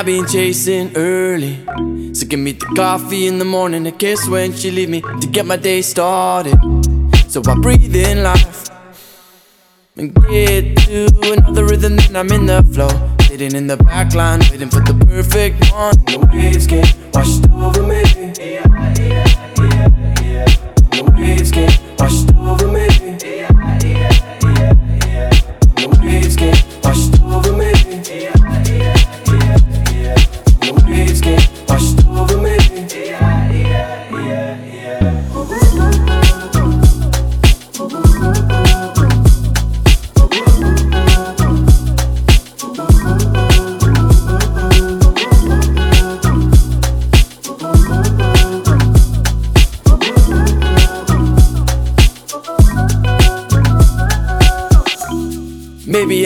[0.00, 1.62] I've been chasing early.
[2.14, 5.28] So give me the coffee in the morning, a kiss when she leave me to
[5.30, 6.58] get my day started.
[7.28, 8.70] So I breathe in life
[9.98, 12.88] and get to another rhythm, then I'm in the flow.
[13.26, 15.92] Sitting in the back line, waiting for the perfect one.
[16.06, 17.79] The waves get washed over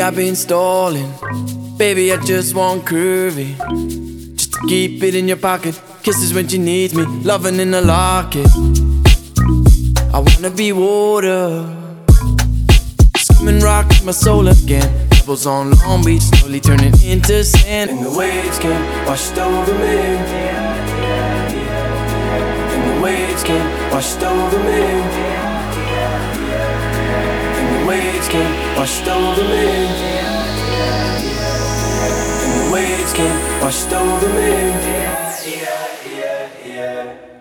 [0.05, 1.11] I've been stalling.
[1.79, 3.57] Baby, I just want curvy.
[4.37, 5.81] Just to keep it in your pocket.
[6.03, 7.07] Kisses when she needs me.
[7.23, 8.47] Loving in a locket.
[10.13, 11.65] I wanna be water.
[13.17, 15.09] Swimming rock my soul again.
[15.09, 17.91] Pebbles on Long Beach, slowly turning into sand.
[17.91, 19.97] And the waves came washed over me.
[22.75, 25.24] And the waves came washed over me.
[28.25, 29.67] Waves came washed over me.
[32.45, 33.13] And the waves
[33.93, 34.53] over me.
[36.65, 37.34] Waves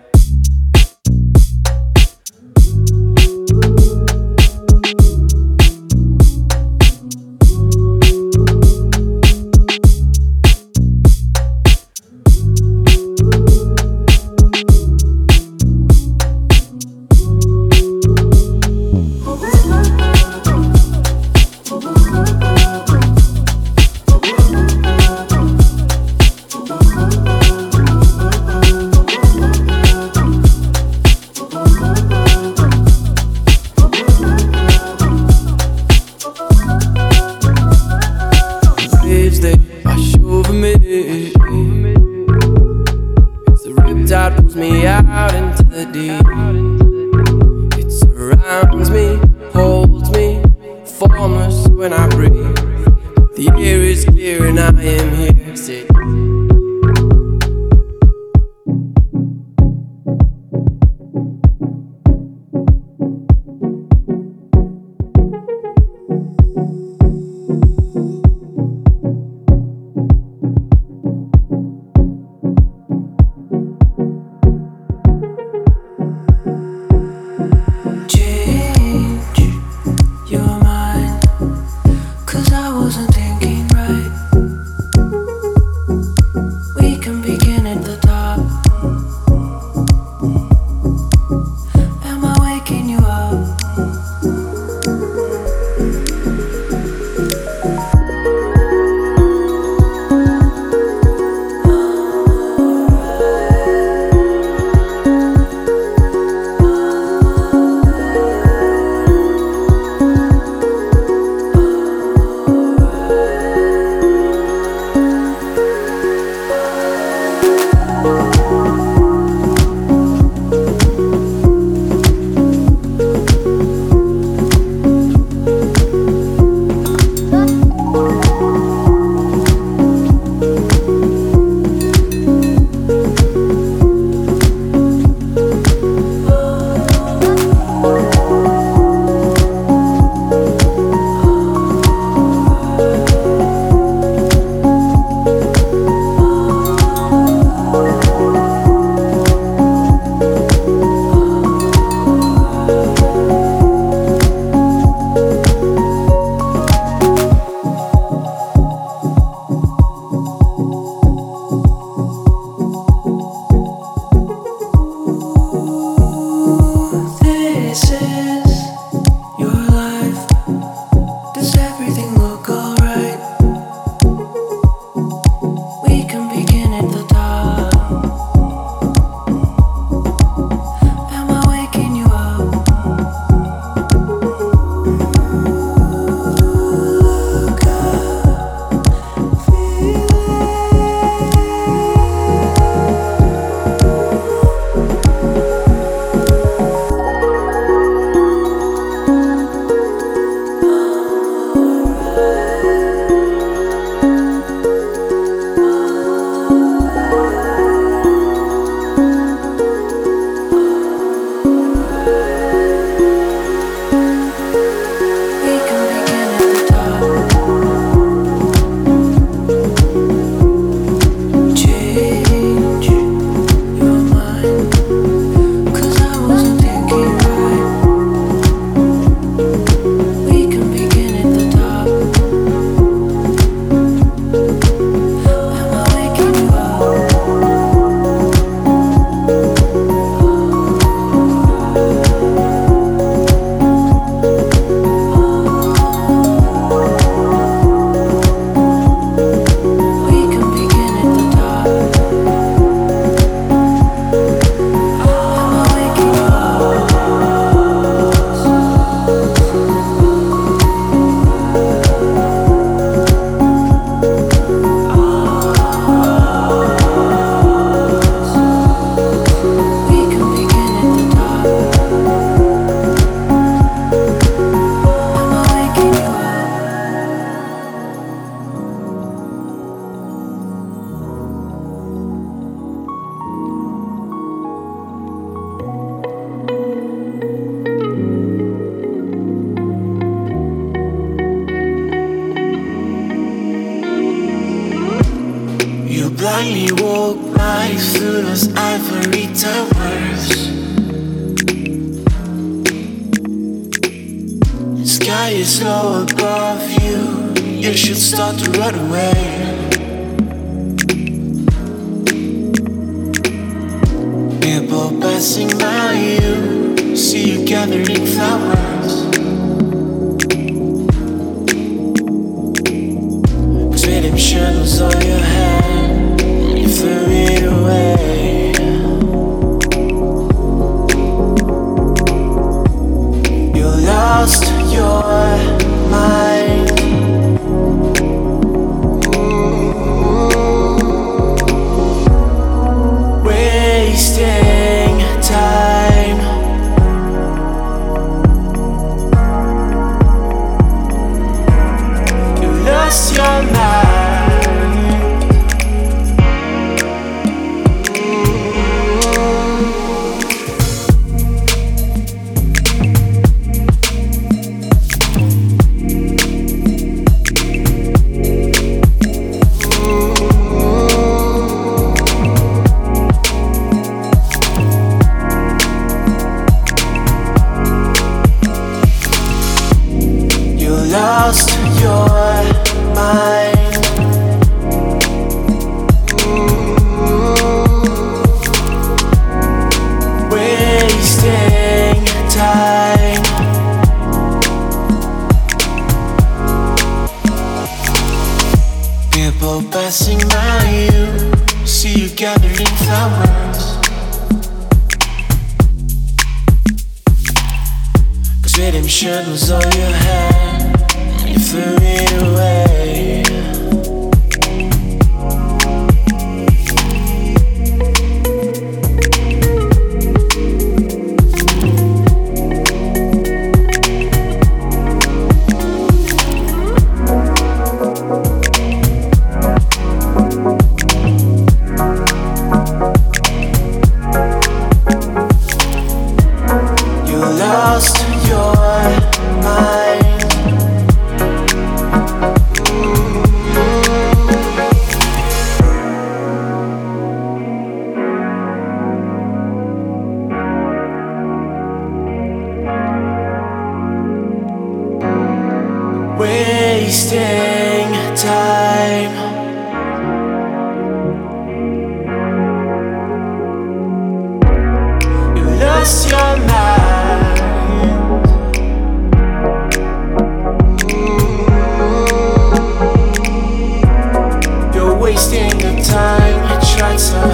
[476.94, 477.33] You